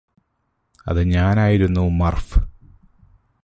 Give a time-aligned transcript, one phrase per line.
[0.87, 2.39] അത് ഞാനായിരുന്നു മര്ഫ്